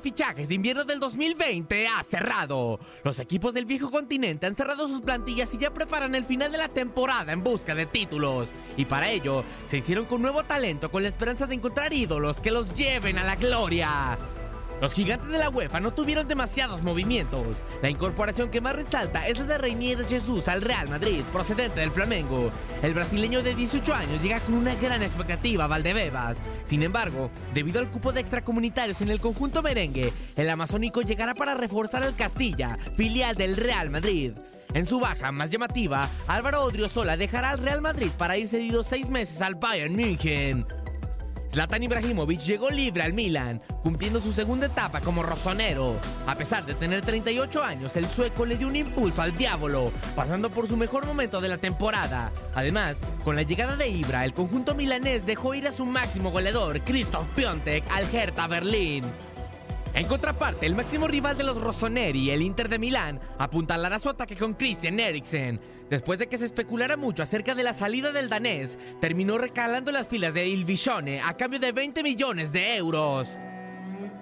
fichajes 0.00 0.48
de 0.48 0.54
invierno 0.54 0.84
del 0.84 1.00
2020 1.00 1.88
ha 1.88 2.02
cerrado. 2.02 2.78
Los 3.04 3.18
equipos 3.18 3.52
del 3.54 3.64
viejo 3.64 3.90
continente 3.90 4.46
han 4.46 4.56
cerrado 4.56 4.88
sus 4.88 5.00
plantillas 5.00 5.52
y 5.54 5.58
ya 5.58 5.74
preparan 5.74 6.14
el 6.14 6.24
final 6.24 6.52
de 6.52 6.58
la 6.58 6.68
temporada 6.68 7.32
en 7.32 7.42
busca 7.42 7.74
de 7.74 7.86
títulos. 7.86 8.52
Y 8.76 8.84
para 8.84 9.10
ello, 9.10 9.44
se 9.68 9.78
hicieron 9.78 10.06
con 10.06 10.22
nuevo 10.22 10.44
talento 10.44 10.90
con 10.90 11.02
la 11.02 11.08
esperanza 11.08 11.46
de 11.46 11.56
encontrar 11.56 11.92
ídolos 11.92 12.38
que 12.38 12.50
los 12.50 12.74
lleven 12.74 13.18
a 13.18 13.24
la 13.24 13.36
gloria. 13.36 14.18
Los 14.80 14.92
gigantes 14.92 15.30
de 15.30 15.38
la 15.38 15.48
UEFA 15.48 15.80
no 15.80 15.92
tuvieron 15.92 16.28
demasiados 16.28 16.82
movimientos. 16.82 17.62
La 17.82 17.88
incorporación 17.88 18.50
que 18.50 18.60
más 18.60 18.76
resalta 18.76 19.26
es 19.26 19.38
la 19.38 19.46
de 19.46 19.58
Reinier 19.58 19.98
de 19.98 20.04
Jesús 20.04 20.48
al 20.48 20.60
Real 20.60 20.88
Madrid, 20.88 21.22
procedente 21.32 21.80
del 21.80 21.90
Flamengo. 21.90 22.50
El 22.82 22.92
brasileño 22.92 23.42
de 23.42 23.54
18 23.54 23.94
años 23.94 24.22
llega 24.22 24.40
con 24.40 24.54
una 24.54 24.74
gran 24.74 25.02
expectativa 25.02 25.64
a 25.64 25.68
Valdebebas. 25.68 26.42
Sin 26.64 26.82
embargo, 26.82 27.30
debido 27.54 27.80
al 27.80 27.90
cupo 27.90 28.12
de 28.12 28.20
extracomunitarios 28.20 29.00
en 29.00 29.08
el 29.08 29.20
conjunto 29.20 29.62
merengue, 29.62 30.12
el 30.36 30.50
amazónico 30.50 31.00
llegará 31.00 31.34
para 31.34 31.54
reforzar 31.54 32.02
al 32.02 32.14
Castilla, 32.14 32.76
filial 32.94 33.34
del 33.34 33.56
Real 33.56 33.88
Madrid. 33.88 34.32
En 34.74 34.84
su 34.84 35.00
baja 35.00 35.32
más 35.32 35.50
llamativa, 35.50 36.10
Álvaro 36.26 36.62
Odriozola 36.62 37.16
dejará 37.16 37.50
al 37.50 37.60
Real 37.60 37.80
Madrid 37.80 38.10
para 38.18 38.36
ir 38.36 38.46
cedido 38.46 38.84
seis 38.84 39.08
meses 39.08 39.40
al 39.40 39.54
Bayern 39.54 39.96
München. 39.96 40.66
Zlatan 41.56 41.84
Ibrahimovic 41.84 42.40
llegó 42.40 42.68
libre 42.68 43.02
al 43.02 43.14
Milan, 43.14 43.62
cumpliendo 43.82 44.20
su 44.20 44.30
segunda 44.30 44.66
etapa 44.66 45.00
como 45.00 45.22
rosonero. 45.22 45.96
A 46.26 46.34
pesar 46.34 46.66
de 46.66 46.74
tener 46.74 47.00
38 47.00 47.64
años, 47.64 47.96
el 47.96 48.06
sueco 48.10 48.44
le 48.44 48.58
dio 48.58 48.68
un 48.68 48.76
impulso 48.76 49.22
al 49.22 49.34
diablo, 49.34 49.90
pasando 50.14 50.50
por 50.50 50.68
su 50.68 50.76
mejor 50.76 51.06
momento 51.06 51.40
de 51.40 51.48
la 51.48 51.56
temporada. 51.56 52.30
Además, 52.54 53.06
con 53.24 53.36
la 53.36 53.42
llegada 53.42 53.74
de 53.74 53.88
Ibra, 53.88 54.26
el 54.26 54.34
conjunto 54.34 54.74
milanés 54.74 55.24
dejó 55.24 55.54
ir 55.54 55.66
a 55.66 55.72
su 55.72 55.86
máximo 55.86 56.30
goleador, 56.30 56.82
Christoph 56.82 57.26
Piontek, 57.34 57.84
al 57.90 58.04
Hertha 58.14 58.46
Berlín. 58.48 59.04
En 59.96 60.06
contraparte, 60.06 60.66
el 60.66 60.74
máximo 60.74 61.08
rival 61.08 61.38
de 61.38 61.44
los 61.44 61.58
Rossoneri, 61.58 62.28
el 62.28 62.42
Inter 62.42 62.68
de 62.68 62.78
Milán, 62.78 63.18
apuntalará 63.38 63.98
su 63.98 64.10
ataque 64.10 64.36
con 64.36 64.52
Christian 64.52 65.00
Eriksen. 65.00 65.58
Después 65.88 66.18
de 66.18 66.26
que 66.26 66.36
se 66.36 66.44
especulara 66.44 66.98
mucho 66.98 67.22
acerca 67.22 67.54
de 67.54 67.62
la 67.62 67.72
salida 67.72 68.12
del 68.12 68.28
danés, 68.28 68.78
terminó 69.00 69.38
recalando 69.38 69.90
las 69.92 70.06
filas 70.06 70.34
de 70.34 70.48
Il 70.48 70.66
a 71.24 71.34
cambio 71.38 71.58
de 71.58 71.72
20 71.72 72.02
millones 72.02 72.52
de 72.52 72.76
euros. 72.76 73.26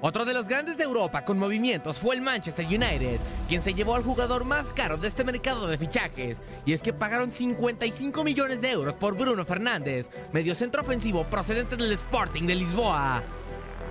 Otro 0.00 0.24
de 0.24 0.32
los 0.32 0.46
grandes 0.46 0.76
de 0.76 0.84
Europa 0.84 1.24
con 1.24 1.40
movimientos 1.40 1.98
fue 1.98 2.14
el 2.14 2.20
Manchester 2.20 2.66
United, 2.66 3.18
quien 3.48 3.60
se 3.60 3.74
llevó 3.74 3.96
al 3.96 4.04
jugador 4.04 4.44
más 4.44 4.72
caro 4.74 4.96
de 4.96 5.08
este 5.08 5.24
mercado 5.24 5.66
de 5.66 5.76
fichajes, 5.76 6.40
y 6.64 6.72
es 6.72 6.82
que 6.82 6.92
pagaron 6.92 7.32
55 7.32 8.22
millones 8.22 8.60
de 8.60 8.70
euros 8.70 8.94
por 8.94 9.16
Bruno 9.16 9.44
Fernández, 9.44 10.08
mediocentro 10.32 10.82
ofensivo 10.82 11.24
procedente 11.24 11.74
del 11.74 11.90
Sporting 11.90 12.44
de 12.44 12.54
Lisboa. 12.54 13.24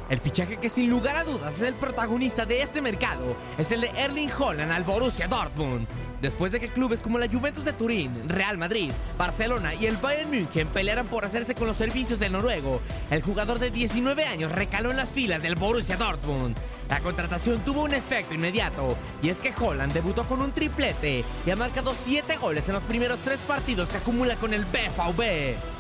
El 0.10 0.20
fichaje 0.20 0.58
que 0.58 0.70
sin 0.70 0.90
lugar 0.90 1.16
a 1.16 1.24
dudas 1.24 1.56
es 1.56 1.62
el 1.62 1.74
protagonista 1.76 2.46
de 2.46 2.62
este 2.62 2.82
mercado 2.82 3.36
es 3.58 3.72
el 3.72 3.82
de 3.82 3.92
Erling 3.96 4.32
Holland 4.38 4.72
al 4.72 4.84
Borussia 4.84 5.28
Dortmund. 5.28 5.88
Después 6.22 6.52
de 6.52 6.60
que 6.60 6.70
clubes 6.70 7.02
como 7.02 7.18
la 7.18 7.28
Juventus 7.28 7.66
de 7.66 7.74
Turín, 7.74 8.30
Real 8.30 8.58
Madrid, 8.58 8.92
Barcelona 9.18 9.74
y 9.74 9.88
el 9.88 9.98
Bayern 9.98 10.30
München 10.30 10.68
pelearan 10.68 11.08
por 11.08 11.26
hacerse 11.26 11.56
con 11.56 11.68
los 11.68 11.78
servicios 11.78 12.20
del 12.20 12.34
noruego, 12.34 12.82
el 13.12 13.22
jugador 13.22 13.60
de 13.60 13.72
19 13.72 14.26
años 14.26 14.52
recaló 14.52 14.92
en 14.92 14.98
las 14.98 15.10
filas 15.10 15.42
del 15.42 15.56
Borussia 15.56 15.98
Dortmund. 15.98 16.56
La 16.90 17.00
contratación 17.00 17.60
tuvo 17.66 17.84
un 17.84 17.94
efecto 17.94 18.36
inmediato, 18.36 18.96
y 19.22 19.30
es 19.30 19.38
que 19.38 19.54
Holland 19.58 19.94
debutó 19.94 20.24
con 20.26 20.42
un 20.42 20.52
triplete 20.52 21.26
y 21.46 21.50
ha 21.50 21.56
marcado 21.56 21.94
7 21.94 22.38
goles 22.38 22.68
en 22.68 22.76
los 22.76 22.84
primeros 22.84 23.20
3 23.20 23.40
partidos 23.40 23.90
que 23.90 23.98
acumula 23.98 24.36
con 24.36 24.54
el 24.54 24.64
BVB. 24.66 25.73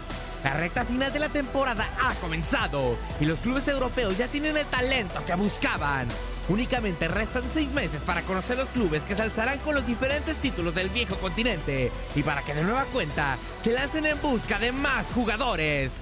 La 0.43 0.53
recta 0.53 0.83
final 0.83 1.13
de 1.13 1.19
la 1.19 1.29
temporada 1.29 1.89
ha 2.01 2.13
comenzado 2.15 2.97
y 3.19 3.25
los 3.25 3.39
clubes 3.39 3.67
europeos 3.67 4.17
ya 4.17 4.27
tienen 4.27 4.57
el 4.57 4.65
talento 4.65 5.23
que 5.25 5.35
buscaban. 5.35 6.07
Únicamente 6.49 7.07
restan 7.07 7.43
seis 7.53 7.71
meses 7.71 8.01
para 8.01 8.23
conocer 8.23 8.57
los 8.57 8.67
clubes 8.69 9.03
que 9.03 9.15
se 9.15 9.21
alzarán 9.21 9.59
con 9.59 9.73
los 9.73 9.87
diferentes 9.87 10.35
títulos 10.37 10.75
del 10.75 10.89
viejo 10.89 11.15
continente 11.15 11.91
y 12.13 12.23
para 12.23 12.41
que 12.41 12.53
de 12.53 12.63
nueva 12.63 12.83
cuenta 12.85 13.37
se 13.61 13.71
lancen 13.71 14.05
en 14.05 14.21
busca 14.21 14.59
de 14.59 14.73
más 14.73 15.07
jugadores. 15.13 16.01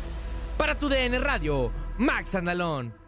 Para 0.57 0.77
tu 0.77 0.89
DN 0.89 1.19
Radio, 1.19 1.71
Max 1.99 2.33
Andalón. 2.33 3.00